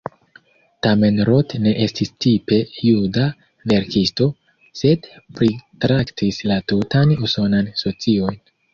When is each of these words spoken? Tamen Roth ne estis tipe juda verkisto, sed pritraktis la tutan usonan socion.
Tamen 0.85 1.19
Roth 1.29 1.53
ne 1.65 1.73
estis 1.85 2.11
tipe 2.27 2.59
juda 2.87 3.27
verkisto, 3.73 4.29
sed 4.83 5.13
pritraktis 5.39 6.45
la 6.55 6.61
tutan 6.75 7.19
usonan 7.31 7.75
socion. 7.87 8.47